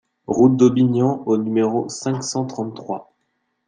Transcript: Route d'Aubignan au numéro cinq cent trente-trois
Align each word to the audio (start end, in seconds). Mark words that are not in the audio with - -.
Route 0.25 0.57
d'Aubignan 0.57 1.21
au 1.27 1.37
numéro 1.37 1.87
cinq 1.87 2.23
cent 2.23 2.47
trente-trois 2.47 3.13